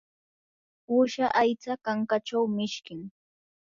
[0.93, 3.01] uusha aycha kankachaw mishkim.